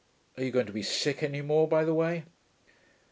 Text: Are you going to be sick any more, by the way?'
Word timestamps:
Are 0.35 0.41
you 0.43 0.49
going 0.49 0.65
to 0.65 0.71
be 0.71 0.81
sick 0.81 1.21
any 1.21 1.43
more, 1.43 1.67
by 1.67 1.83
the 1.85 1.93
way?' 1.93 2.23